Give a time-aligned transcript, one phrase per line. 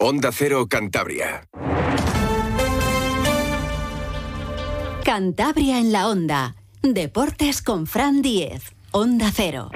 [0.00, 1.48] Onda Cero Cantabria.
[5.04, 6.54] Cantabria en la Onda.
[6.82, 8.76] Deportes con Fran Diez.
[8.92, 9.72] Onda Cero.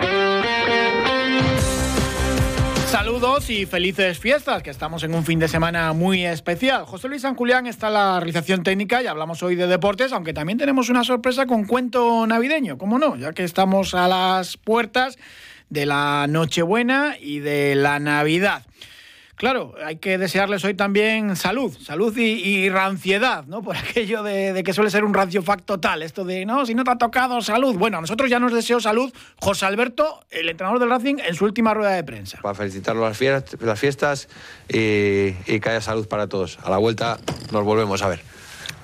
[2.86, 6.84] Saludos y felices fiestas, que estamos en un fin de semana muy especial.
[6.84, 10.32] José Luis San Julián está en la realización técnica y hablamos hoy de deportes, aunque
[10.32, 13.16] también tenemos una sorpresa con cuento navideño, ¿cómo no?
[13.16, 15.18] Ya que estamos a las puertas
[15.68, 18.62] de la Nochebuena y de la Navidad.
[19.42, 23.60] Claro, hay que desearles hoy también salud, salud y, ranciedad, ¿no?
[23.60, 26.92] Por aquello de, que suele ser un ranciofact total, esto de, no, si no te
[26.92, 27.74] ha tocado salud.
[27.74, 31.44] Bueno, a nosotros ya nos deseo salud José Alberto, el entrenador del Racing, en su
[31.44, 32.38] última rueda de prensa.
[32.40, 34.28] Para felicitarlo las fiestas, las fiestas
[34.68, 36.60] y, y que haya salud para todos.
[36.62, 37.18] A la vuelta
[37.50, 38.22] nos volvemos a ver.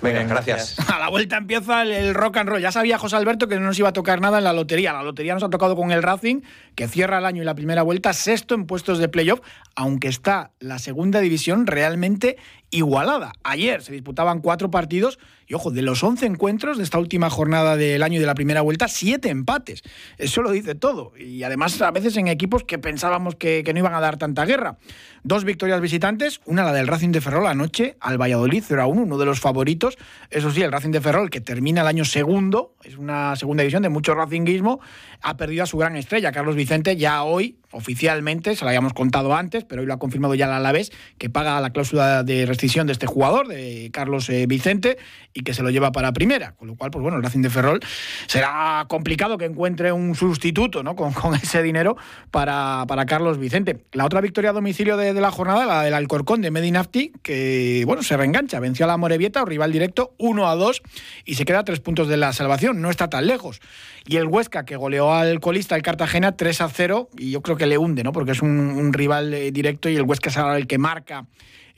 [0.01, 0.77] Venga, gracias.
[0.89, 2.61] A la vuelta empieza el, rock and roll.
[2.61, 4.93] Ya sabía José Alberto que no nos iba a tocar nada en la lotería.
[4.93, 6.41] La lotería nos ha tocado con el Racing,
[6.75, 9.41] que cierra el año y la primera vuelta, sexto en puestos de playoff,
[9.75, 12.37] aunque está la segunda división realmente
[12.71, 13.33] igualada.
[13.43, 17.77] Ayer se disputaban cuatro partidos y, ojo, de los 11 encuentros de esta última jornada
[17.77, 19.83] del año y de la primera vuelta, siete empates.
[20.19, 21.13] Eso lo dice todo.
[21.17, 24.77] Y además, a veces en equipos que pensábamos que, no iban a dar tanta guerra.
[25.23, 29.03] Dos victorias visitantes, una la del Racing de Ferrol anoche al Valladolid 0 a 1,
[29.03, 29.97] uno de los favoritos.
[30.31, 33.83] Eso sí, el Racing de Ferrol, que termina el año segundo, es una segunda división
[33.83, 34.81] de mucho racinguismo,
[35.23, 39.35] ha perdido a su gran estrella, Carlos Vicente, ya hoy oficialmente, se lo habíamos contado
[39.35, 42.89] antes, pero hoy lo ha confirmado ya el Alavés, que paga la cláusula de restricción
[42.89, 44.99] de este jugador, de Carlos eh, Vicente,
[45.33, 46.57] y que se lo lleva para primera.
[46.57, 47.79] Con lo cual, pues bueno, el Racing de Ferrol
[48.27, 50.97] será complicado que encuentre un sustituto ¿no?
[50.97, 51.97] con, ese dinero
[52.33, 53.85] para, para, Carlos Vicente.
[53.93, 58.03] La otra victoria a domicilio de, la jornada, la del Alcorcón de Medinafti, que bueno,
[58.03, 60.83] se reengancha, venció a la Morevieta, o rival directo, 1 a 2,
[61.27, 62.83] y se queda a tres puntos de la salvación.
[62.83, 63.61] No está tan lejos.
[64.05, 67.57] Y el Huesca, que goleó al colista, el Cartagena, 3 a 0, y yo creo
[67.57, 68.11] que le hunde, ¿no?
[68.11, 71.27] Porque es un, rival eh, directo y el Huesca es ahora el que marca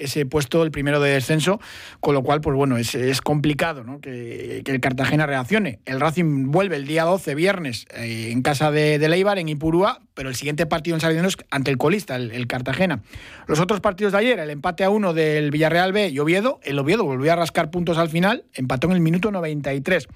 [0.00, 1.60] ese puesto, el primero de descenso,
[2.00, 5.80] con lo cual, pues bueno, es, complicado que, el Cartagena reaccione.
[5.84, 10.00] El Racing vuelve el día 12, viernes, eh, en casa de, de, Leibar, en Ipurúa,
[10.14, 13.02] pero el siguiente partido en Sardinero es ante el colista, el, Cartagena.
[13.47, 16.78] Los otros partidos de ayer, el empate a uno del Villarreal B y Oviedo, el
[16.78, 20.08] Oviedo volvió a rascar puntos al final, empató en el minuto 93.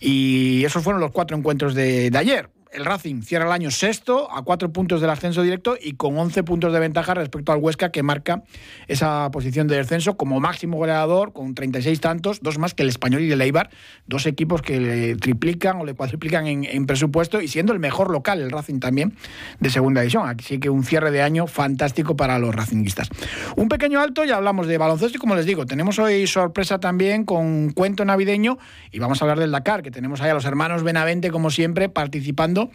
[0.00, 2.48] Y esos fueron los cuatro encuentros de, ayer.
[2.76, 6.42] El Racing cierra el año sexto a cuatro puntos del ascenso directo y con 11
[6.42, 8.42] puntos de ventaja respecto al Huesca que marca
[8.86, 13.22] esa posición de descenso como máximo goleador con 36 tantos, dos más que el Español
[13.22, 13.70] y el Eibar,
[14.06, 18.42] dos equipos que le triplican o le cuadriplican en, presupuesto y siendo el mejor local
[18.42, 19.14] el Racing también
[19.58, 20.28] de segunda división.
[20.28, 23.08] Así que un cierre de año fantástico para los racinguistas.
[23.56, 27.24] Un pequeño alto, ya hablamos de baloncesto y como les digo, tenemos hoy sorpresa también
[27.24, 28.58] con cuento navideño
[28.92, 31.88] y vamos a hablar del Dakar, que tenemos ahí a los hermanos Benavente como siempre
[31.88, 32.65] participando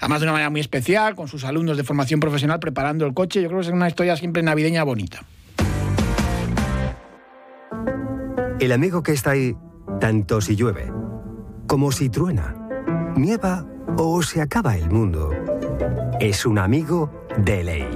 [0.00, 3.42] además de una manera muy especial, con sus alumnos de formación profesional preparando el coche.
[3.42, 5.24] Yo creo que es una historia siempre navideña bonita.
[8.60, 9.56] El amigo que está ahí,
[10.00, 10.92] tanto si llueve,
[11.66, 12.54] como si truena,
[13.16, 13.66] nieva
[13.96, 15.30] o se acaba el mundo,
[16.20, 17.88] es un amigo de ley,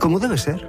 [0.00, 0.68] como debe ser.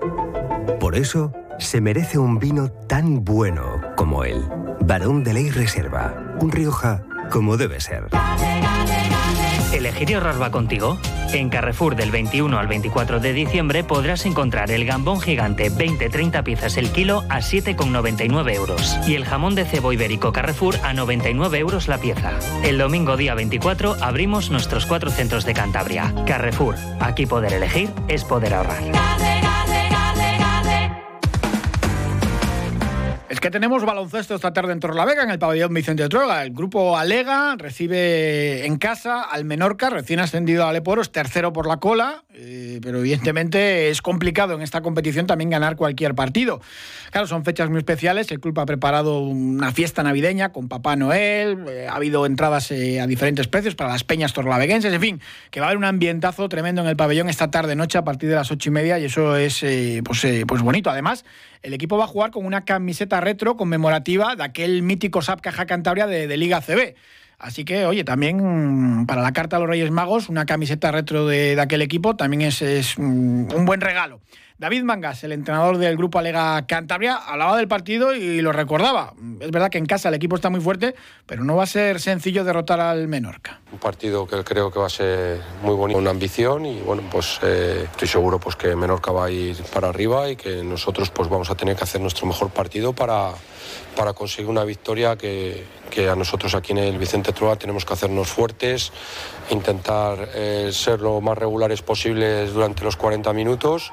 [0.80, 4.44] Por eso se merece un vino tan bueno como él.
[4.82, 8.10] Barón de Ley Reserva, un Rioja como debe ser.
[9.74, 11.00] ¿Elegir y ahorrar va contigo?
[11.34, 16.78] En Carrefour del 21 al 24 de diciembre podrás encontrar el gambón gigante 20-30 piezas
[16.78, 21.88] el kilo a 7,99 euros y el jamón de cebo ibérico Carrefour a 99 euros
[21.88, 22.34] la pieza.
[22.64, 26.14] El domingo día 24 abrimos nuestros cuatro centros de Cantabria.
[26.28, 29.43] Carrefour, aquí poder elegir es poder ahorrar.
[33.44, 36.44] Que tenemos baloncesto esta tarde en Torlavega, en el pabellón Vicente Trueba.
[36.44, 41.82] El grupo Alega recibe en casa al Menorca, recién ascendido a Aleporos, tercero por la
[41.82, 46.62] cola, eh, pero evidentemente es complicado en esta competición también ganar cualquier partido.
[47.12, 48.32] Claro, son fechas muy especiales.
[48.32, 53.00] El club ha preparado una fiesta navideña con Papá Noel, eh, ha habido entradas eh,
[53.00, 56.50] a diferentes precios para las peñas torlaveguenses, en fin, que va a haber un ambientazo
[56.50, 59.36] tremendo en el pabellón esta tarde-noche a partir de las ocho y media y eso
[59.36, 59.64] es
[60.04, 60.90] pues, pues bonito.
[60.90, 61.26] Además,
[61.64, 65.66] el equipo va a jugar con una camiseta retro conmemorativa de aquel mítico SAP Caja
[65.66, 66.96] Cantabria de, Liga CB.
[67.44, 71.60] Así que, oye, también para la carta a los Reyes Magos, una camiseta retro de,
[71.60, 74.22] aquel equipo también es, un buen regalo.
[74.60, 79.14] David Mangas, el entrenador del grupo Alega Cantabria, hablaba del partido y lo recordaba.
[79.40, 80.94] Es verdad que en casa el equipo está muy fuerte,
[81.26, 83.60] pero no va a ser sencillo derrotar al Menorca.
[83.72, 87.40] Un partido que creo que va a ser muy bonito, una ambición y bueno, pues
[87.42, 91.30] eh, estoy seguro pues que Menorca va a ir para arriba y que nosotros pues
[91.30, 93.32] vamos a tener que hacer nuestro mejor partido para,
[93.96, 97.94] para conseguir una victoria que, que a nosotros aquí en el Vicente Trua tenemos que
[97.94, 98.92] hacernos fuertes,
[99.50, 103.92] intentar eh, ser lo más regulares posibles durante los 40 minutos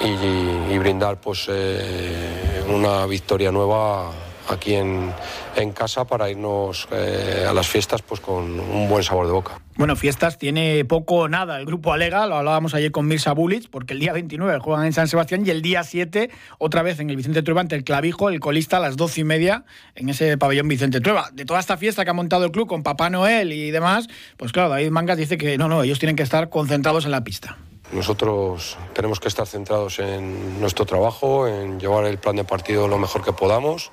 [0.00, 4.10] y, brindar pues eh, una victoria nueva
[4.48, 5.12] aquí en,
[5.56, 9.60] en casa para irnos eh, a las fiestas pues con un buen sabor de boca.
[9.76, 13.70] Bueno, fiestas tiene poco o nada el grupo Alega, lo hablábamos ayer con Mirza Bulic,
[13.70, 17.10] porque el día 29 juegan en San Sebastián y el día 7 otra vez en
[17.10, 19.64] el Vicente Trueba ante el Clavijo, el colista a las 12 y media
[19.94, 21.30] en ese pabellón Vicente Trueba.
[21.32, 24.52] De toda esta fiesta que ha montado el club con Papá Noel y demás, pues
[24.52, 27.56] claro, David Mangas dice que no, no, ellos tienen que estar concentrados en la pista.
[27.92, 32.98] Nosotros tenemos que estar centrados en nuestro trabajo, en llevar el plan de partido lo
[32.98, 33.90] mejor que podamos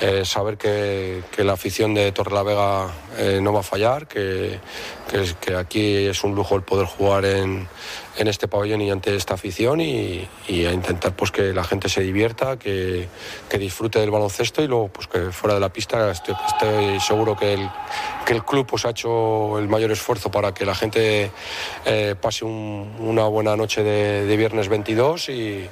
[0.00, 4.58] eh, saber que, la afición de Torrelavega eh, no va a fallar, que,
[5.56, 7.68] aquí es un lujo el poder jugar en,
[8.16, 12.58] este pabellón y ante esta afición y, a intentar pues que la gente se divierta,
[12.58, 13.08] que,
[13.56, 17.70] disfrute del baloncesto y luego pues que fuera de la pista estoy, seguro que el,
[18.26, 21.30] que el club pues ha hecho el mayor esfuerzo para que la gente
[21.84, 25.70] eh, pase una buena noche de, viernes 22 y,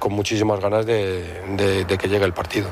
[0.00, 2.68] con muchísimas ganas de que llegue el partido.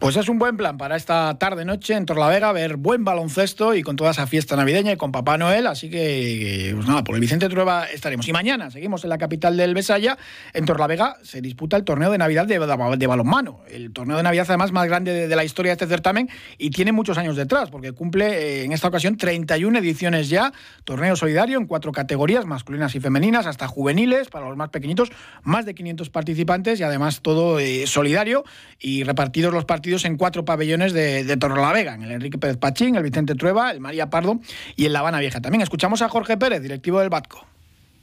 [0.00, 3.96] Pues es un buen plan para esta tarde-noche en Torlavega, ver buen baloncesto y con
[3.96, 5.66] toda esa fiesta navideña y con Papá Noel.
[5.66, 8.26] Así que, pues nada, por el Vicente Trueba estaremos.
[8.26, 10.16] Y mañana seguimos en la capital del Besaya.
[10.54, 13.60] En Torlavega se disputa el torneo de Navidad de, de, balonmano.
[13.68, 16.92] El torneo de Navidad, además, más grande de, la historia de este certamen y tiene
[16.92, 20.54] muchos años detrás, porque cumple eh, en esta ocasión 31 ediciones ya.
[20.84, 25.10] Torneo solidario en cuatro categorías, masculinas y femeninas, hasta juveniles, para los más pequeñitos.
[25.42, 28.44] Más de 500 participantes y además todo eh, solidario
[28.78, 32.96] y repartidos los partidos en cuatro pabellones de, de Torrelavega, en el Enrique Pérez Pachín,
[32.96, 34.40] el Vicente Trueba, el María Pardo
[34.76, 35.40] y el La Habana Vieja.
[35.40, 37.46] También escuchamos a Jorge Pérez, directivo del Batco.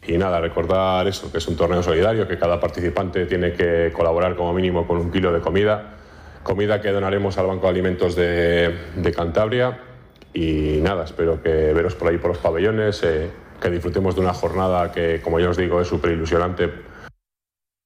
[0.06, 4.36] Y nada, recordar eso, que es un torneo solidario, que cada participante tiene que colaborar
[4.36, 5.96] como mínimo con un kilo de comida,
[6.44, 9.80] comida que donaremos al Banco de Alimentos de, Cantabria.
[10.34, 13.30] Y nada, espero que veros por ahí por los pabellones, eh,
[13.60, 16.70] que disfrutemos de una jornada que, como ya os digo, es súper ilusionante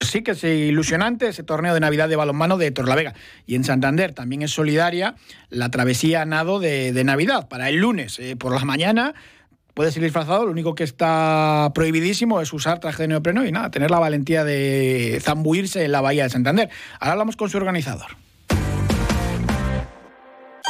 [0.02, 3.14] sí que es ilusionante ese torneo de Navidad de balonmano de Torlavega.
[3.46, 5.16] Y en Santander también es solidaria
[5.50, 9.14] la travesía nado de, Navidad para el lunes eh, por la mañana.
[9.74, 13.72] Puede ser disfrazado, lo único que está prohibidísimo es usar traje de neopreno y nada,
[13.72, 16.70] tener la valentía de zambuirse en la bahía de Santander.
[17.00, 18.18] Ahora hablamos con su organizador.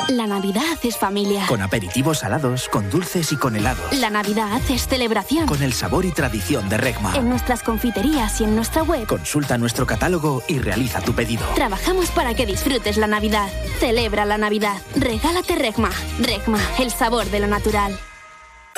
[0.09, 1.45] La Navidad es familia.
[1.47, 3.93] Con aperitivos salados, con dulces y con helados.
[3.99, 5.47] La Navidad es celebración.
[5.47, 7.15] Con el sabor y tradición de Regma.
[7.15, 9.05] En nuestras confiterías y en nuestra web.
[9.07, 11.45] Consulta nuestro catálogo y realiza tu pedido.
[11.55, 13.49] Trabajamos para que disfrutes la Navidad.
[13.79, 14.77] Celebra la Navidad.
[14.95, 15.91] Regálate Regma.
[16.19, 17.97] Regma, el sabor de lo natural.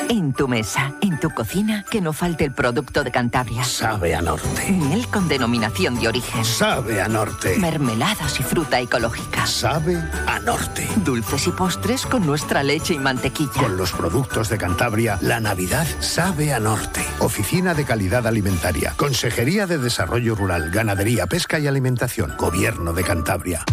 [0.10, 3.64] En tu mesa, en tu cocina, que no falte el producto de Cantabria.
[3.64, 4.72] Sabe a norte.
[4.72, 6.46] Miel con denominación de origen.
[6.46, 7.58] Sabe a norte.
[7.58, 9.46] Mermeladas y fruta ecológica.
[9.48, 9.98] Sabe
[10.28, 10.88] a norte.
[10.98, 13.54] Dulces y postres con nuestra leche y mantequilla.
[13.54, 17.02] Con los productos de Cantabria, la Navidad sabe a norte.
[17.20, 18.94] Oficina de Calidad Alimentaria.
[18.96, 22.36] Consejería de Desarrollo Rural, Ganadería, Pesca y Alimentación.
[22.38, 23.66] Gobierno de Cantabria.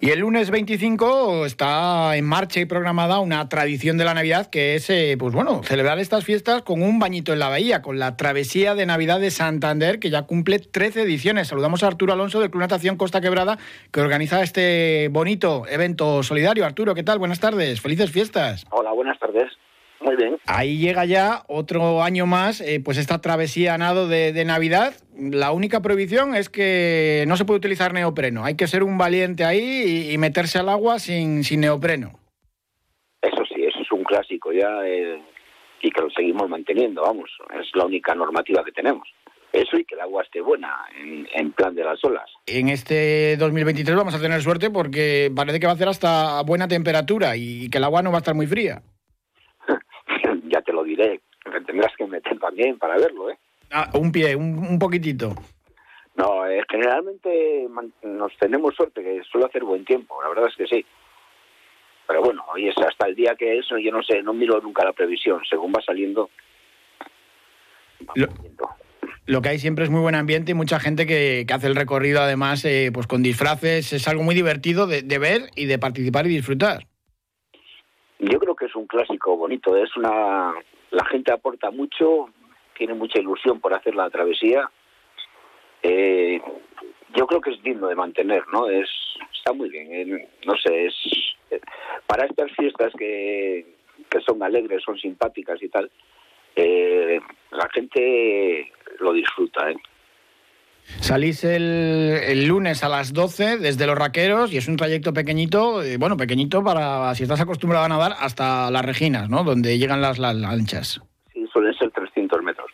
[0.00, 4.76] Y el lunes 25 está en marcha y programada una tradición de la Navidad que
[4.76, 8.16] es, eh, pues bueno, celebrar estas fiestas con un bañito en la bahía, con la
[8.16, 11.48] travesía de Navidad de Santander, que ya cumple 13 ediciones.
[11.48, 13.58] Saludamos a Arturo Alonso del Club Natación Costa Quebrada,
[13.90, 16.64] que organiza este bonito evento solidario.
[16.64, 17.18] Arturo, ¿qué tal?
[17.18, 18.66] Buenas tardes, felices fiestas.
[18.70, 19.50] Hola, buenas tardes.
[20.00, 20.38] Muy bien.
[20.46, 24.94] Ahí llega ya otro año más, eh, pues esta travesía a nado de, Navidad.
[25.16, 28.44] La única prohibición es que no se puede utilizar neopreno.
[28.44, 32.12] Hay que ser un valiente ahí y, meterse al agua sin, sin, neopreno.
[33.20, 35.20] Eso sí, eso es un clásico ya eh,
[35.82, 37.30] y que lo seguimos manteniendo, vamos.
[37.60, 39.08] Es la única normativa que tenemos.
[39.52, 42.30] Eso y que el agua esté buena en, en, plan de las olas.
[42.46, 46.68] En este 2023 vamos a tener suerte porque parece que va a hacer hasta buena
[46.68, 48.82] temperatura y que el agua no va a estar muy fría
[50.98, 51.20] diré.
[51.66, 53.38] Tendrás que meter también para verlo, ¿eh?
[53.70, 55.34] Ah, un pie, un, poquitito.
[56.16, 57.66] No, eh, generalmente
[58.02, 60.84] nos tenemos suerte, que suele hacer buen tiempo, la verdad es que sí.
[62.06, 64.84] Pero bueno, hoy es hasta el día que eso, yo no sé, no miro nunca
[64.84, 66.30] la previsión, según va saliendo.
[69.26, 72.20] lo, que hay siempre es muy buen ambiente y mucha gente que, hace el recorrido
[72.20, 76.26] además eh, pues con disfraces, es algo muy divertido de, de ver y de participar
[76.26, 76.86] y disfrutar.
[78.18, 80.54] Yo creo que es un clásico bonito, es una
[80.90, 82.28] la gente aporta mucho,
[82.76, 84.70] tiene mucha ilusión por hacer la travesía.
[85.82, 86.40] Eh,
[87.14, 88.68] yo creo que es digno de mantener, ¿no?
[88.68, 88.88] Es
[89.32, 90.94] está muy bien, no sé, es
[92.06, 93.64] para estas fiestas que,
[94.10, 95.90] que son alegres, son simpáticas y tal,
[96.56, 99.76] eh, la gente lo disfruta, ¿eh?
[101.00, 105.96] Salís el, lunes a las 12 desde Los Raqueros y es un trayecto pequeñito, eh,
[105.96, 109.44] bueno, pequeñito para si estás acostumbrado a nadar hasta las Reginas, ¿no?
[109.44, 111.00] Donde llegan las, lanchas.
[111.32, 112.70] Sí, suelen ser 300 metros.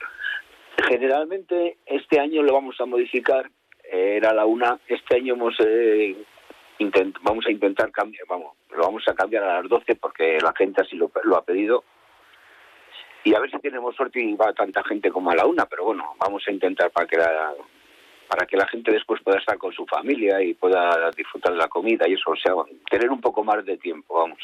[0.89, 3.51] Generalmente este año lo vamos a modificar,
[3.93, 6.17] eh, era la una, este año hemos eh,
[7.23, 10.83] vamos a intentar cambiar, vamos, lo vamos a cambiar a las 12 porque la gente
[10.83, 11.85] así lo, lo ha pedido.
[13.23, 15.85] Y a ver si tenemos suerte y va tanta gente como a la una, pero
[15.85, 17.55] bueno, vamos a intentar para que la,
[18.35, 21.69] para que la gente después pueda estar con su familia y pueda disfrutar de la
[21.69, 22.53] comida y eso, o sea,
[22.91, 24.41] tener un poco más de tiempo, vamos.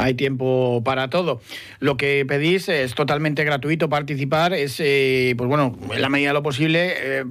[0.00, 1.38] Hay tiempo para todo.
[1.78, 6.34] Lo que pedís es totalmente gratuito participar, es, eh, pues bueno, en la medida de
[6.34, 7.24] lo posible, eh,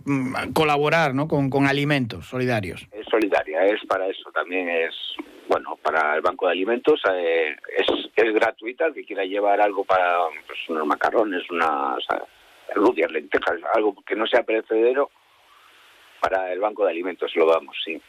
[0.53, 1.27] colaborar ¿no?
[1.27, 2.88] con, con alimentos solidarios.
[2.93, 4.96] es solidaria, es para eso, también es,
[5.50, 9.84] bueno, para el Banco de Alimentos, eh, es, es gratuita, el que quiera llevar algo
[9.84, 10.15] para
[10.48, 12.00] pues, unos macarrones, unas
[12.74, 15.10] rubias, lentejas, algo que no sea perecedero,
[16.21, 17.99] para el Banco de Alimentos lo damos, sí.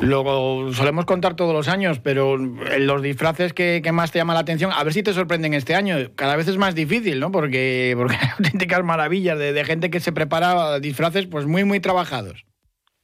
[0.00, 4.32] Lo solemos contar todos los años, pero en los disfraces que, que más te llama
[4.34, 5.96] la atención, a ver si te sorprenden este año.
[6.16, 7.30] Cada vez es más difícil, ¿no?
[7.30, 11.80] Porque, porque hay auténticas maravillas de, de gente que se prepara disfraces pues muy, muy
[11.80, 12.44] trabajados.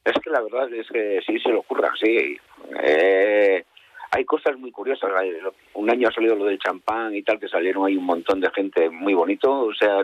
[0.04, 2.38] Es que la verdad es que sí se le ocurra, sí.
[2.82, 3.62] Eh,
[4.10, 5.10] hay cosas muy curiosas.
[5.18, 5.32] Hay-
[5.74, 8.50] Un año ha salido lo del champán y tal, que salieron ahí un montón de
[8.54, 9.50] gente muy bonito.
[9.52, 10.02] O sea,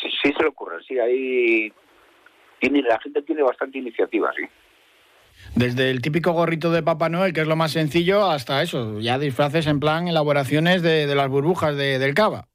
[0.00, 1.00] sí, sí se le ocurre, sí.
[1.00, 1.72] Ahí
[2.68, 4.44] tiene, la gente tiene bastante iniciativa, sí.
[5.56, 9.18] Desde el típico gorrito de Papá Noel, que es lo más sencillo, hasta eso, ya
[9.18, 12.48] disfraces en plan elaboraciones de, de las burbujas de- del cava.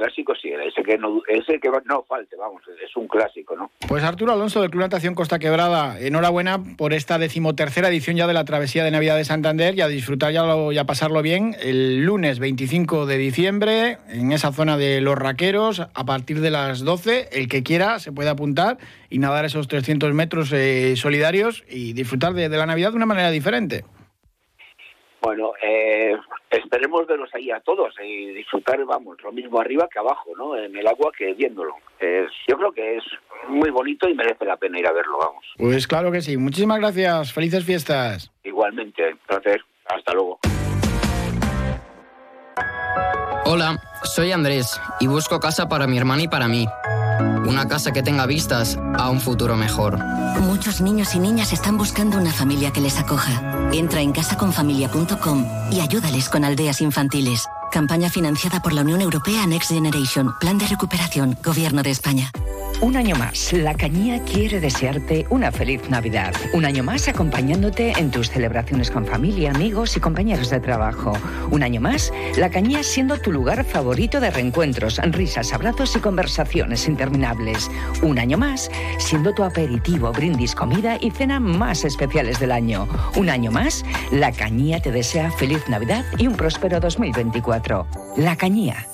[0.00, 3.70] Clásico sí, ese que no, ese que no falte, vamos, es un clásico, ¿no?
[3.86, 8.32] Pues Arturo Alonso del Club Natación Costa Quebrada, enhorabuena por esta decimotercera edición ya de
[8.32, 10.42] la Travesía de Navidad de Santander y a disfrutar ya
[10.72, 15.80] y a pasarlo bien el lunes 25 de diciembre en esa zona de Los Raqueros
[15.80, 17.28] a partir de las 12.
[17.32, 18.78] El que quiera se puede apuntar
[19.10, 23.30] y nadar esos 300 metros eh, solidarios y disfrutar de la Navidad de una manera
[23.30, 23.84] diferente.
[25.22, 26.16] Bueno, eh,
[26.50, 30.56] esperemos verlos ahí a todos y disfrutar, vamos, lo mismo arriba que abajo, ¿no?
[30.56, 31.74] En el agua que viéndolo.
[31.98, 33.04] Es, yo creo que es
[33.48, 35.44] muy bonito y merece la pena ir a verlo, vamos.
[35.58, 36.36] Pues claro que sí.
[36.36, 37.32] Muchísimas gracias.
[37.32, 38.30] Felices fiestas.
[38.44, 39.62] Igualmente, placer.
[39.86, 40.38] Hasta luego.
[43.44, 46.66] Hola, soy Andrés y busco casa para mi hermana y para mí.
[47.50, 49.98] Una casa que tenga vistas a un futuro mejor.
[50.38, 53.42] Muchos niños y niñas están buscando una familia que les acoja.
[53.72, 57.44] Entra en casaconfamilia.com y ayúdales con aldeas infantiles.
[57.72, 60.32] Campaña financiada por la Unión Europea Next Generation.
[60.38, 61.36] Plan de recuperación.
[61.42, 62.30] Gobierno de España.
[62.80, 66.32] Un año más, la Cañía quiere desearte una feliz Navidad.
[66.54, 71.12] Un año más acompañándote en tus celebraciones con familia, amigos y compañeros de trabajo.
[71.50, 76.88] Un año más, la Cañía siendo tu lugar favorito de reencuentros, risas, abrazos y conversaciones
[76.88, 77.39] interminables.
[78.02, 82.86] Un año más, siendo tu aperitivo, brindis, comida y cena más especiales del año.
[83.16, 87.86] Un año más, la Cañía te desea feliz Navidad y un próspero 2024.
[88.16, 88.86] La Cañía.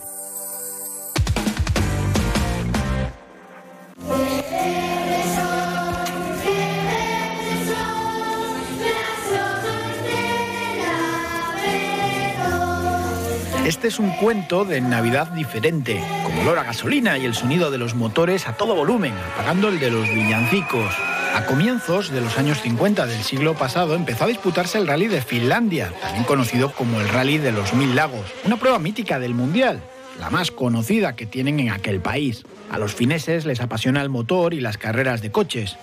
[13.66, 17.78] Este es un cuento de Navidad diferente, con olor a gasolina y el sonido de
[17.78, 20.94] los motores a todo volumen, apagando el de los villancicos.
[21.34, 25.20] A comienzos de los años 50 del siglo pasado empezó a disputarse el Rally de
[25.20, 29.80] Finlandia, también conocido como el Rally de los Mil Lagos, una prueba mítica del Mundial,
[30.20, 32.44] la más conocida que tienen en aquel país.
[32.70, 35.76] A los fineses les apasiona el motor y las carreras de coches.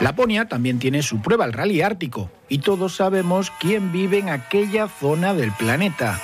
[0.00, 4.88] Laponia también tiene su prueba, el Rally Ártico, y todos sabemos quién vive en aquella
[4.88, 6.20] zona del planeta.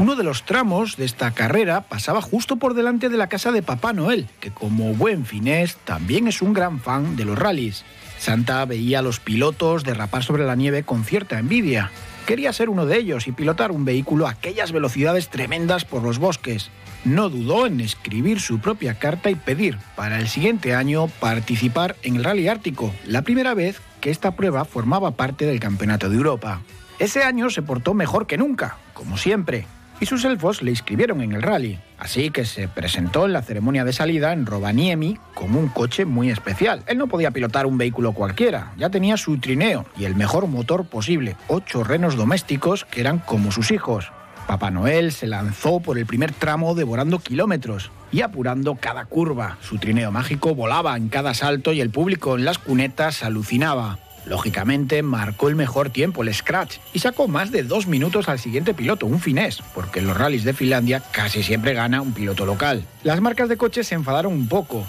[0.00, 3.62] Uno de los tramos de esta carrera pasaba justo por delante de la casa de
[3.62, 7.84] Papá Noel, que como buen finés también es un gran fan de los rallies.
[8.18, 11.90] Santa veía a los pilotos derrapar sobre la nieve con cierta envidia.
[12.24, 16.18] Quería ser uno de ellos y pilotar un vehículo a aquellas velocidades tremendas por los
[16.18, 16.70] bosques.
[17.04, 22.16] No dudó en escribir su propia carta y pedir para el siguiente año participar en
[22.16, 26.62] el Rally Ártico, la primera vez que esta prueba formaba parte del Campeonato de Europa.
[26.98, 29.66] Ese año se portó mejor que nunca, como siempre,
[30.00, 31.78] y sus elfos le inscribieron en el rally.
[31.98, 36.30] Así que se presentó en la ceremonia de salida en Rovaniemi con un coche muy
[36.30, 36.82] especial.
[36.86, 40.86] Él no podía pilotar un vehículo cualquiera, ya tenía su trineo y el mejor motor
[40.86, 44.10] posible, ocho renos domésticos que eran como sus hijos.
[44.46, 49.58] Papá Noel se lanzó por el primer tramo devorando kilómetros y apurando cada curva.
[49.60, 53.98] Su trineo mágico volaba en cada salto y el público en las cunetas alucinaba.
[54.26, 58.74] Lógicamente marcó el mejor tiempo, el Scratch, y sacó más de dos minutos al siguiente
[58.74, 62.84] piloto, un finés, porque en los rallies de Finlandia casi siempre gana un piloto local.
[63.02, 64.86] Las marcas de coches se enfadaron un poco.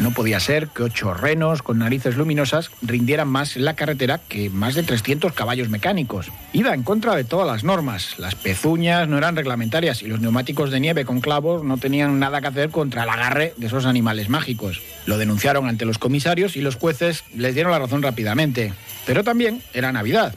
[0.00, 4.50] No podía ser que ocho renos con narices luminosas rindieran más en la carretera que
[4.50, 6.32] más de 300 caballos mecánicos.
[6.52, 8.18] Iba en contra de todas las normas.
[8.18, 12.40] Las pezuñas no eran reglamentarias y los neumáticos de nieve con clavos no tenían nada
[12.40, 14.82] que hacer contra el agarre de esos animales mágicos.
[15.06, 18.72] Lo denunciaron ante los comisarios y los jueces les dieron la razón rápidamente.
[19.06, 20.34] Pero también era Navidad.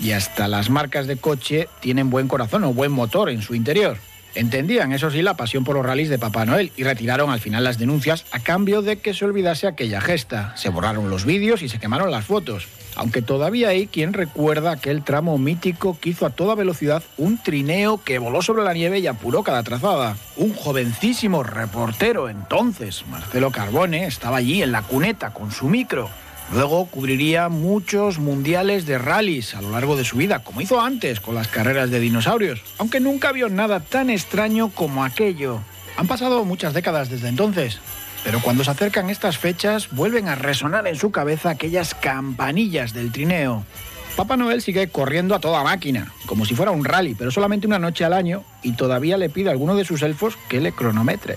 [0.00, 3.98] Y hasta las marcas de coche tienen buen corazón o buen motor en su interior.
[4.36, 7.64] Entendían, eso sí, la pasión por los rallies de Papá Noel y retiraron al final
[7.64, 10.54] las denuncias a cambio de que se olvidase aquella gesta.
[10.56, 12.68] Se borraron los vídeos y se quemaron las fotos.
[12.96, 18.02] Aunque todavía hay quien recuerda aquel tramo mítico que hizo a toda velocidad un trineo
[18.04, 20.18] que voló sobre la nieve y apuró cada trazada.
[20.36, 26.10] Un jovencísimo reportero entonces, Marcelo Carbone, estaba allí en la cuneta con su micro
[26.52, 31.20] Luego cubriría muchos mundiales de rallies a lo largo de su vida, como hizo antes
[31.20, 35.60] con las carreras de dinosaurios, aunque nunca vio nada tan extraño como aquello.
[35.96, 37.80] Han pasado muchas décadas desde entonces,
[38.22, 43.10] pero cuando se acercan estas fechas vuelven a resonar en su cabeza aquellas campanillas del
[43.10, 43.64] trineo.
[44.16, 47.78] Papá Noel sigue corriendo a toda máquina, como si fuera un rally, pero solamente una
[47.78, 51.36] noche al año y todavía le pide a alguno de sus elfos que le cronometre.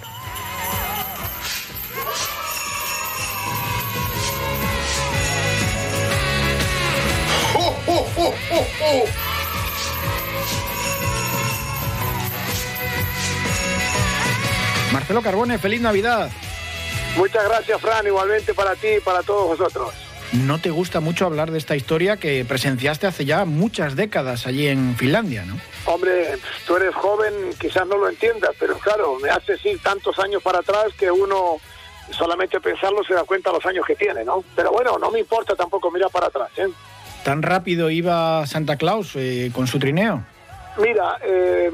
[14.91, 16.29] Marcelo Carbone, feliz Navidad.
[17.17, 19.93] Muchas gracias, Fran, igualmente para ti y para todos vosotros.
[20.31, 24.67] ¿No te gusta mucho hablar de esta historia que presenciaste hace ya muchas décadas allí
[24.67, 25.59] en Finlandia, no?
[25.85, 30.43] Hombre, tú eres joven, quizás no lo entiendas, pero claro, me haces ir tantos años
[30.43, 31.57] para atrás que uno
[32.11, 34.43] solamente pensarlo se da cuenta de los años que tiene, ¿no?
[34.55, 36.67] Pero bueno, no me importa tampoco mirar para atrás, ¿eh?
[37.23, 40.23] ¿Tan rápido iba Santa Claus eh, con su trineo?
[40.79, 41.71] Mira, eh,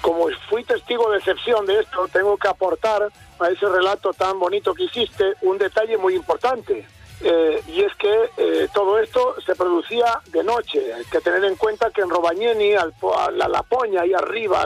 [0.00, 3.02] como fui testigo de excepción de esto, tengo que aportar
[3.38, 6.86] a ese relato tan bonito que hiciste un detalle muy importante.
[7.20, 10.94] Eh, y es que eh, todo esto se producía de noche.
[10.94, 14.64] Hay que tener en cuenta que en Robañeni, al, a la Lapoña, ahí arriba,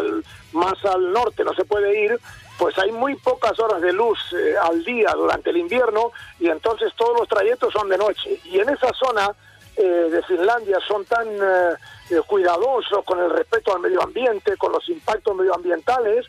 [0.52, 2.20] más al norte, no se puede ir,
[2.58, 4.18] pues hay muy pocas horas de luz
[4.62, 8.40] al día durante el invierno y entonces todos los trayectos son de noche.
[8.44, 9.34] Y en esa zona
[9.76, 15.34] de Finlandia son tan eh, cuidadoso con el respeto al medio ambiente, con los impactos
[15.36, 16.26] medioambientales,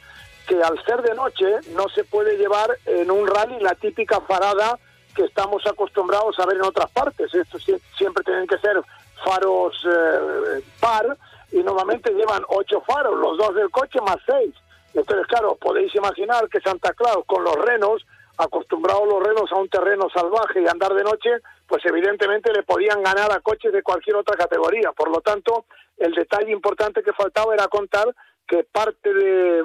[0.48, 4.78] que al ser de noche no se puede llevar en un rally la típica farada
[5.16, 7.34] que estamos acostumbrados a ver en otras partes.
[7.34, 8.82] Esto siempre tienen que ser
[9.24, 11.18] faros eh, par
[11.52, 14.54] y normalmente llevan ocho faros, los dos del coche más seis.
[14.94, 18.06] Entonces, claro, podéis imaginar que Santa Claus con los renos,
[18.38, 21.30] acostumbrados los renos a un terreno salvaje y andar de noche,
[21.72, 24.92] pues evidentemente le podían ganar a coches de cualquier otra categoría.
[24.92, 28.14] Por lo tanto, el detalle importante que faltaba era contar
[28.46, 29.64] que parte de,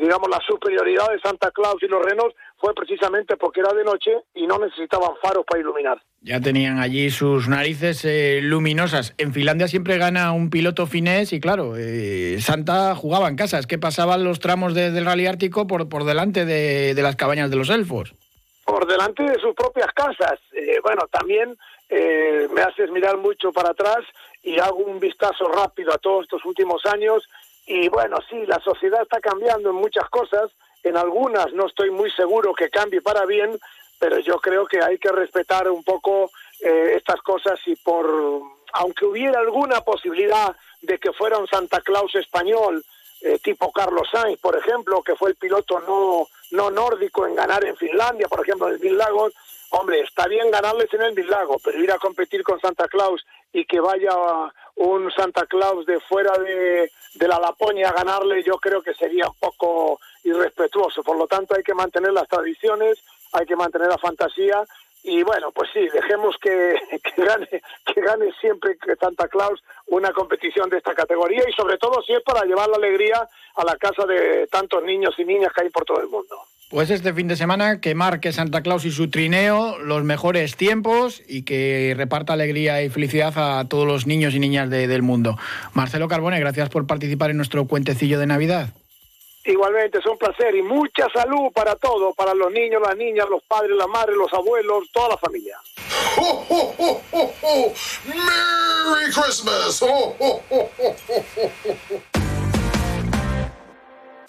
[0.00, 4.10] digamos, la superioridad de Santa Claus y los renos fue precisamente porque era de noche
[4.34, 6.00] y no necesitaban faros para iluminar.
[6.22, 9.12] Ya tenían allí sus narices eh, luminosas.
[9.18, 13.58] En Finlandia siempre gana un piloto finés y claro, eh, Santa jugaba en casa.
[13.58, 17.56] Es que pasaban los tramos del rally ártico por, por delante de las cabañas de
[17.56, 18.14] los elfos
[18.66, 20.40] por delante de sus propias casas.
[20.52, 21.56] Eh, bueno, también
[21.88, 24.04] eh, me haces mirar mucho para atrás
[24.42, 27.22] y hago un vistazo rápido a todos estos últimos años
[27.64, 30.50] y bueno, sí, la sociedad está cambiando en muchas cosas,
[30.82, 33.56] en algunas no estoy muy seguro que cambie para bien,
[34.00, 38.06] pero yo creo que hay que respetar un poco eh, estas cosas y por,
[38.72, 42.84] aunque hubiera alguna posibilidad de que fuera un Santa Claus español,
[43.42, 47.76] tipo Carlos Sainz, por ejemplo, que fue el piloto no no nórdico en ganar en
[47.76, 49.32] Finlandia, por ejemplo, en el Mil Lagos,
[49.70, 51.28] hombre, está bien ganarles en el Mil
[51.64, 54.12] pero ir a competir con Santa Claus y que vaya
[54.76, 59.28] un Santa Claus de fuera de, de la Laponia a ganarle, yo creo que sería
[59.28, 61.02] un poco irrespetuoso.
[61.02, 64.64] Por lo tanto, hay que mantener las tradiciones, hay que mantener la fantasía
[65.06, 70.68] y bueno, pues sí, dejemos que, que, gane, que gane siempre Santa Claus una competición
[70.68, 74.04] de esta categoría y sobre todo si es para llevar la alegría a la casa
[74.04, 76.36] de tantos niños y niñas que hay por todo el mundo.
[76.68, 81.22] Pues este fin de semana que marque Santa Claus y su trineo los mejores tiempos
[81.28, 85.38] y que reparta alegría y felicidad a todos los niños y niñas del mundo.
[85.74, 88.70] Marcelo Carbone, gracias por participar en nuestro cuentecillo de Navidad.
[89.46, 93.42] Igualmente, es un placer y mucha salud para todos, para los niños, las niñas, los
[93.44, 95.56] padres, las madres, los abuelos, toda la familia.
[98.04, 99.84] ¡Merry Christmas!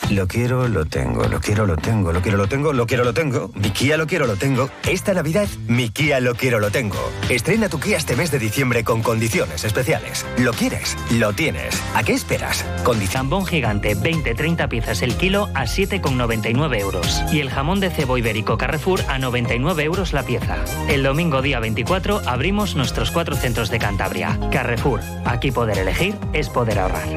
[0.10, 3.14] Lo quiero, lo tengo, lo quiero, lo tengo, lo quiero, lo tengo, lo quiero, lo
[3.14, 3.52] tengo.
[3.56, 4.70] Mi Kia lo quiero, lo tengo.
[4.88, 6.96] Esta Navidad, mi Kia lo quiero, lo tengo.
[7.28, 10.26] Estrena tu Kia este mes de diciembre con condiciones especiales.
[10.38, 10.96] ¿Lo quieres?
[11.12, 11.76] Lo tienes.
[11.94, 12.66] ¿A qué esperas?
[13.12, 17.24] Jambón gigante, 20-30 piezas el kilo a 7,99 euros.
[17.32, 20.56] Y el jamón de cebo ibérico Carrefour a 99 euros la pieza.
[20.88, 24.40] El domingo día 24 abrimos nuestros cuatro centros de Cantabria.
[24.54, 25.02] Carrefour.
[25.26, 27.08] Aquí poder elegir es poder ahorrar.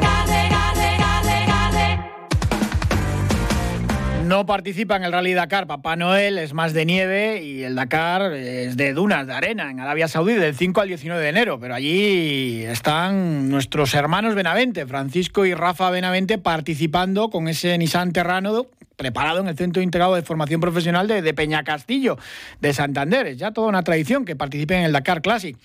[4.31, 8.33] No participa en el Rally Dakar Papá Noel, es más de nieve y el Dakar
[8.33, 11.59] es de dunas, de arena, en Arabia Saudí del 5 al 19 de enero.
[11.59, 18.69] Pero allí están nuestros hermanos Benavente, Francisco y Rafa Benavente, participando con ese Nissan Terrano
[18.95, 22.19] preparado en el Centro Integrado de Formación Profesional de, de Peña Castillo,
[22.61, 23.27] de Santander.
[23.27, 25.57] Es ya toda una tradición que participen en el Dakar Classic.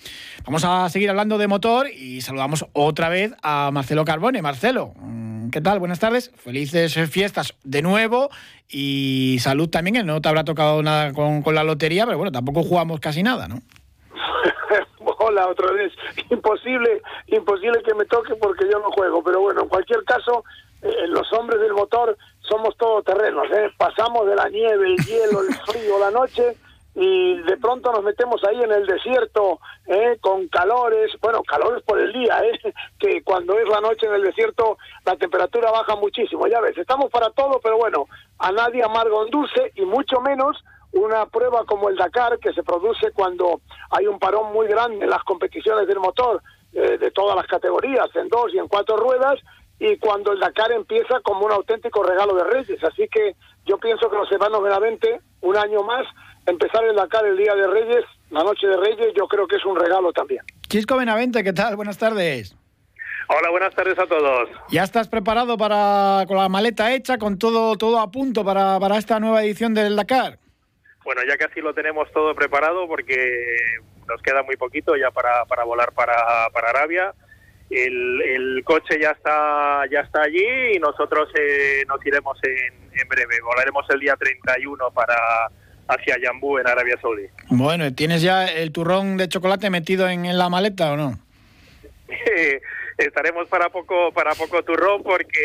[0.46, 4.40] Vamos a seguir hablando de motor y saludamos otra vez a Marcelo Carbone.
[4.40, 5.78] Marcelo, mm, ¿qué tal?
[5.78, 6.30] Buenas tardes.
[6.36, 8.30] Felices fiestas de nuevo
[8.68, 10.06] y salud también.
[10.06, 13.48] No te habrá tocado nada con, con la lotería, pero bueno, tampoco jugamos casi nada,
[13.48, 13.60] ¿no?
[15.18, 15.92] Hola, otra vez.
[16.30, 19.22] Imposible, imposible que me toque porque yo no juego.
[19.22, 20.44] Pero bueno, en cualquier caso,
[20.82, 23.70] eh, los hombres del motor somos todoterrenos, ¿eh?
[23.76, 26.56] pasamos de la nieve, el hielo, el frío, la noche
[26.98, 30.16] y de pronto nos metemos ahí en el desierto ¿eh?
[30.18, 32.74] con calores, bueno, calores por el día, ¿eh?
[32.98, 37.10] que cuando es la noche en el desierto la temperatura baja muchísimo, ya ves, estamos
[37.10, 38.06] para todo, pero bueno,
[38.38, 40.56] a nadie amargo un dulce y mucho menos
[40.92, 45.10] una prueba como el Dakar que se produce cuando hay un parón muy grande en
[45.10, 49.38] las competiciones del motor eh, de todas las categorías, en dos y en cuatro ruedas,
[49.78, 52.82] y cuando el Dakar empieza como un auténtico regalo de Reyes.
[52.82, 56.06] Así que yo pienso que los hermanos Benavente, un año más,
[56.46, 59.64] empezar el Dakar el día de Reyes, la noche de Reyes, yo creo que es
[59.64, 60.42] un regalo también.
[60.68, 61.76] Chisco Benavente, ¿qué tal?
[61.76, 62.56] Buenas tardes.
[63.28, 64.48] Hola, buenas tardes a todos.
[64.70, 68.98] ¿Ya estás preparado para con la maleta hecha, con todo todo a punto para, para
[68.98, 70.38] esta nueva edición del Dakar?
[71.04, 73.46] Bueno, ya casi lo tenemos todo preparado porque
[74.06, 76.14] nos queda muy poquito ya para, para volar para,
[76.52, 77.14] para Arabia
[77.70, 83.08] el, el, coche ya está ya está allí y nosotros eh, nos iremos en, en,
[83.08, 83.40] breve.
[83.42, 85.48] Volaremos el día 31 para
[85.88, 87.26] hacia Yambú en Arabia Saudí.
[87.48, 91.18] Bueno, ¿tienes ya el turrón de chocolate metido en, en la maleta o no?
[92.98, 95.40] Estaremos para poco para poco turrón porque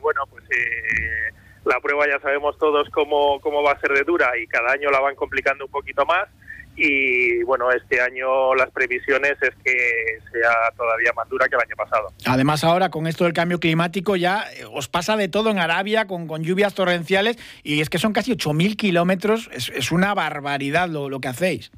[0.00, 1.32] bueno pues eh,
[1.64, 4.90] la prueba ya sabemos todos cómo cómo va a ser de dura y cada año
[4.90, 6.28] la van complicando un poquito más
[6.80, 11.74] y bueno, este año las previsiones es que sea todavía más dura que el año
[11.76, 12.12] pasado.
[12.24, 16.06] Además ahora con esto del cambio climático ya eh, os pasa de todo en Arabia
[16.06, 20.88] con, con lluvias torrenciales y es que son casi 8.000 kilómetros, es, es, una barbaridad
[20.88, 21.72] lo, lo, que hacéis.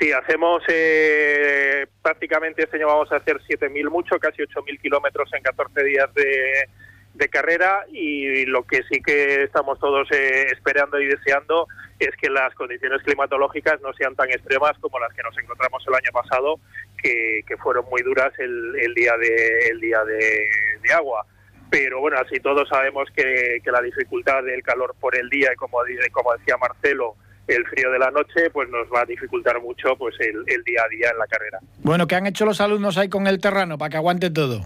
[0.00, 5.42] Sí, hacemos eh, prácticamente este año vamos a hacer 7.000 mucho, casi 8.000 kilómetros en
[5.42, 6.66] 14 días de,
[7.14, 12.30] de carrera y lo que sí que estamos todos eh, esperando y deseando es que
[12.30, 16.58] las condiciones climatológicas no sean tan extremas como las que nos encontramos el año pasado,
[17.00, 20.46] que, que fueron muy duras el, el día de el día de,
[20.82, 21.26] de, agua.
[21.70, 25.56] Pero bueno, así todos sabemos que, que, la dificultad del calor por el día, y
[25.56, 25.78] como,
[26.12, 30.14] como decía Marcelo, el frío de la noche, pues nos va a dificultar mucho pues
[30.20, 31.58] el, el día a día en la carrera.
[31.78, 34.62] Bueno, ¿qué han hecho los alumnos ahí con el terreno para que aguante todo?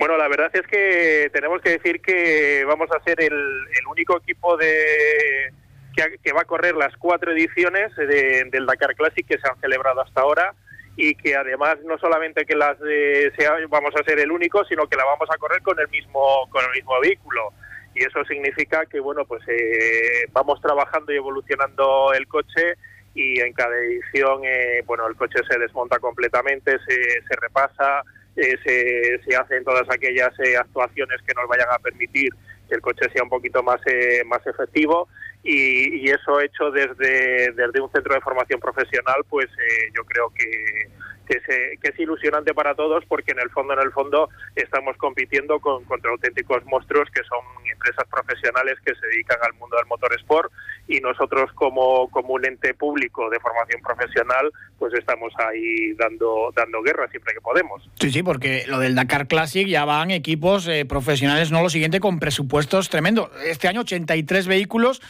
[0.00, 4.56] Bueno, la verdad es que tenemos que decir que vamos a ser el, único equipo
[4.56, 5.52] de,
[5.94, 9.60] que, que, va a correr las cuatro ediciones de, del Dakar Classic que se han
[9.60, 10.54] celebrado hasta ahora
[10.96, 14.86] y que además no solamente que las de, sea, vamos a ser el único, sino
[14.86, 17.52] que la vamos a correr con el mismo con el mismo vehículo.
[17.94, 22.78] Y eso significa que bueno pues eh, vamos trabajando y evolucionando el coche
[23.14, 28.02] y en cada edición eh, bueno el coche se desmonta completamente, se, se repasa
[28.36, 32.30] eh, se, se, hacen todas aquellas eh, actuaciones que nos vayan a permitir
[32.68, 35.08] que el coche sea un poquito más, eh, más efectivo.
[35.42, 40.30] Y, y, eso hecho desde, desde un centro de formación profesional, pues eh, yo creo
[40.30, 40.88] que,
[41.30, 44.96] que, es, que es ilusionante para todos porque en el fondo, en el fondo, estamos
[44.96, 47.38] compitiendo con, contra auténticos monstruos que son
[47.70, 50.52] empresas profesionales que se dedican al mundo del motor sport
[50.88, 56.82] y nosotros como, como un ente público de formación profesional pues estamos ahí dando dando
[56.82, 57.88] guerra siempre que podemos.
[58.00, 62.00] Sí, sí, porque lo del Dakar Classic ya van equipos eh, profesionales, no lo siguiente,
[62.00, 63.30] con presupuestos tremendos.
[63.44, 65.00] Este año 83 vehículos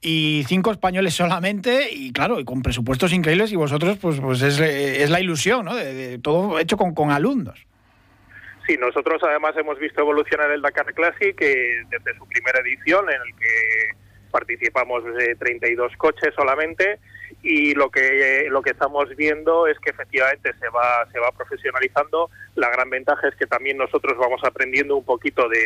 [0.00, 4.58] y cinco españoles solamente y claro, y con presupuestos increíbles y vosotros pues pues es,
[4.58, 5.74] es la ilusión, ¿no?
[5.74, 7.66] De, todo hecho con, con alumnos.
[8.66, 13.20] Sí, nosotros además hemos visto evolucionar el Dakar Classic que desde su primera edición en
[13.26, 13.96] el que
[14.30, 16.98] participamos de 32 coches solamente
[17.42, 22.30] y lo que lo que estamos viendo es que efectivamente se va se va profesionalizando.
[22.56, 25.60] La gran ventaja es que también nosotros vamos aprendiendo un poquito de,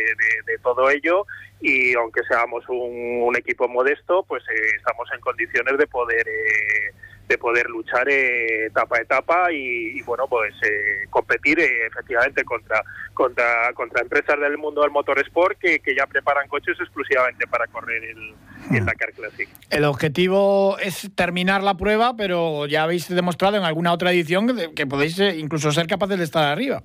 [0.63, 1.25] todo ello
[1.61, 6.91] y aunque seamos un, un equipo modesto pues eh, estamos en condiciones de poder eh,
[7.27, 12.83] de poder luchar eh, etapa a etapa y, bueno pues eh, competir eh, efectivamente contra
[13.13, 18.03] contra contra empresas del mundo del motorsport que, que ya preparan coches exclusivamente para correr
[18.03, 18.35] el,
[18.75, 19.49] el Dakar Classic.
[19.69, 24.85] El objetivo es terminar la prueba, pero ya habéis demostrado en alguna otra edición que
[24.85, 26.83] podéis incluso ser capaces de estar arriba.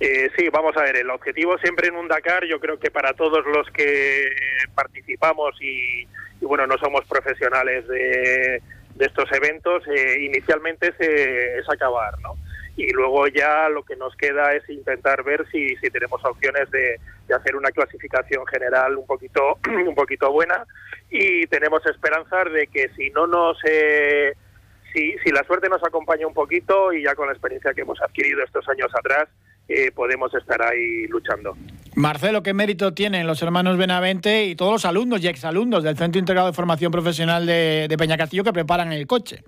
[0.00, 3.14] Eh, sí, vamos a ver, el objetivo siempre en un Dakar, yo creo que para
[3.14, 4.28] todos los que
[4.74, 6.02] participamos y,
[6.40, 8.60] y bueno, no somos profesionales de,
[8.94, 12.34] de estos eventos eh, inicialmente es, acabar, ¿no?
[12.76, 16.98] Y luego ya lo que nos queda es intentar ver si, si tenemos opciones de,
[17.34, 20.66] hacer una clasificación general un poquito, un poquito buena
[21.10, 23.58] y tenemos esperanzas de que si no nos...
[23.66, 24.34] Eh,
[24.92, 28.00] si, si la suerte nos acompaña un poquito y ya con la experiencia que hemos
[28.00, 29.28] adquirido estos años atrás,
[29.68, 31.56] eh, podemos estar ahí luchando.
[31.96, 36.18] Marcelo, ¿qué mérito tienen los hermanos Benavente y todos los alumnos y exalumnos del Centro
[36.18, 39.44] Integrado de Formación Profesional de, de que preparan el coche?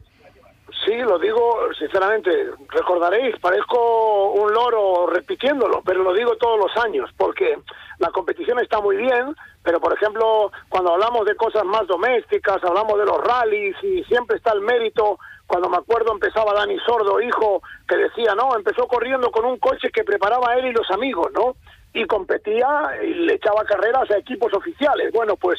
[0.84, 2.30] Sí, lo digo sinceramente,
[2.68, 7.58] recordaréis, parezco un loro repitiéndolo, pero lo digo todos los años, porque
[7.98, 12.96] la competición está muy bien, pero por ejemplo, cuando hablamos de cosas más domésticas, hablamos
[12.98, 17.62] de los rallies y siempre está el mérito cuando me acuerdo empezaba Dani Sordo, hijo,
[17.88, 21.56] que decía, no, empezó corriendo con un coche que preparaba él y los amigos, ¿no?
[21.96, 22.68] Y competía
[23.02, 25.12] y le echaba carreras a equipos oficiales.
[25.12, 25.58] Bueno, pues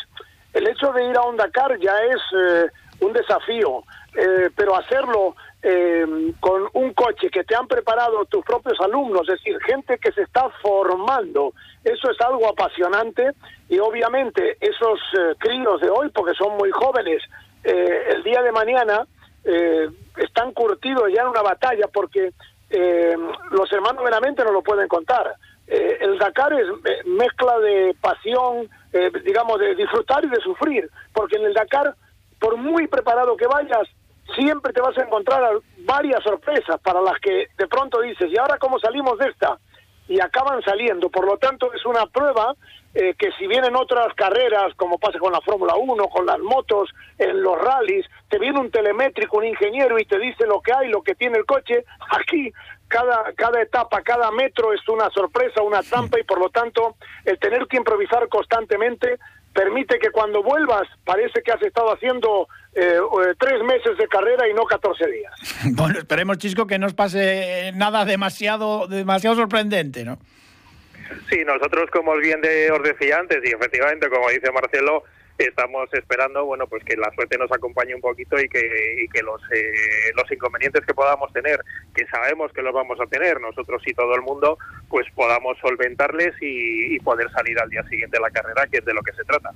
[0.54, 2.69] el hecho de ir a un Dakar ya es eh,
[3.02, 3.84] un desafío,
[4.15, 9.39] eh, pero hacerlo eh, con un coche que te han preparado tus propios alumnos, es
[9.39, 13.32] decir, gente que se está formando, eso es algo apasionante
[13.67, 15.00] y obviamente esos
[15.39, 17.21] críos de hoy, porque son muy jóvenes,
[17.63, 19.06] el día de mañana
[19.47, 22.34] eh, están curtidos ya en una batalla porque
[22.69, 23.15] eh,
[23.52, 25.36] los hermanos meramente no lo pueden contar.
[25.67, 26.67] Eh, el Dakar es
[27.06, 28.69] mezcla de pasión,
[29.23, 31.93] digamos, de disfrutar y de sufrir, porque en el Dakar,
[32.39, 33.88] por muy preparado que vayas,
[34.36, 35.43] siempre te vas a encontrar
[35.80, 39.58] varias sorpresas para las que de pronto dices, ¿y ahora cómo salimos de esta?
[40.08, 41.10] Y acaban saliendo.
[41.10, 42.56] Por lo tanto, es una prueba
[42.93, 46.89] eh, que si vienen otras carreras, como pasa con la Fórmula 1, con las motos,
[47.17, 50.89] en los rallies, te viene un telemétrico, un ingeniero y te dice lo que hay,
[50.89, 52.51] lo que tiene el coche, aquí
[52.88, 56.95] cada, cada etapa, cada metro es una sorpresa, una trampa y por lo tanto
[57.26, 59.17] el tener que improvisar constantemente
[59.54, 64.47] permite que cuando vuelvas parece que has estado haciendo eh, eh, tres meses de carrera
[64.47, 65.34] y no 14 días.
[65.73, 70.19] Bueno, esperemos, Chisco, que no os pase nada demasiado, demasiado sorprendente, ¿no?
[71.30, 75.04] Sí, nosotros, como bien de, os decía antes, y efectivamente, como dice Marcelo,
[75.45, 79.21] estamos esperando bueno pues que la suerte nos acompañe un poquito y que, y que
[79.21, 81.60] los, eh, los inconvenientes que podamos tener,
[81.93, 84.58] que sabemos que los vamos a tener nosotros y todo el mundo,
[84.89, 88.93] pues podamos solventarles y, poder salir al día siguiente de la carrera, que es de
[88.93, 89.52] lo que se trata.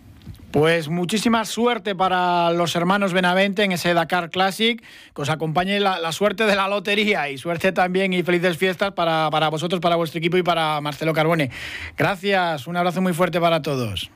[0.52, 4.82] Pues muchísima suerte para los hermanos Benavente en ese Dakar Classic,
[5.14, 9.30] que os acompañe la, suerte de la lotería y suerte también y felices fiestas para,
[9.32, 11.50] para vosotros, para vuestro equipo y para Marcelo Carbone.
[11.98, 14.12] Gracias, un abrazo muy fuerte para todos.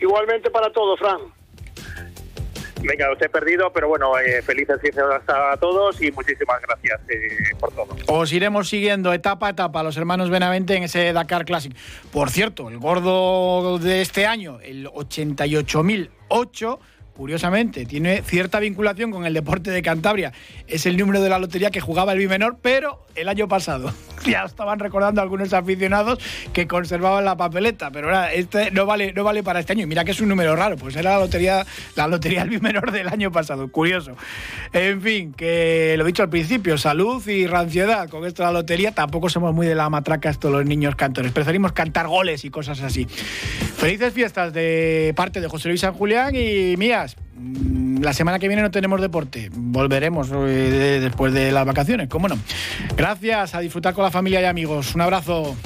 [0.00, 1.20] Igualmente para todos, Fran.
[2.86, 7.54] Venga, os he perdido, pero bueno, eh, felices fiestas a todos y muchísimas gracias eh,
[7.58, 7.96] por todo.
[8.08, 11.74] Os iremos siguiendo etapa a etapa los hermanos Benavente en ese Dakar Classic.
[12.12, 16.78] Por cierto, el gordo de este año, el 88.008
[17.14, 20.32] curiosamente, tiene cierta vinculación con el deporte de Cantabria.
[20.66, 23.92] Es el número de la lotería que jugaba el Bimenor, pero el año pasado.
[24.24, 26.18] Ya estaban recordando algunos aficionados
[26.54, 29.86] que conservaban la papeleta, pero ahora este no vale, no vale para este año.
[29.86, 33.08] Mira que es un número raro, pues era la lotería, la lotería del Bimenor del
[33.08, 33.70] año pasado.
[33.70, 34.16] Curioso.
[34.72, 38.52] En fin, que lo he dicho al principio, salud y ranciedad con esto de la
[38.52, 38.92] lotería.
[38.92, 41.30] Tampoco somos muy de la matraca estos los niños cantores.
[41.30, 43.04] Preferimos cantar goles y cosas así.
[43.04, 47.03] Felices fiestas de parte de José Luis San Julián y mías.
[47.36, 49.50] Mm, la semana que viene no tenemos deporte.
[49.54, 52.38] Volveremos eh, después de las vacaciones, cómo no.
[52.96, 54.94] Gracias, a disfrutar con la familia y amigos.
[54.94, 55.56] Un abrazo.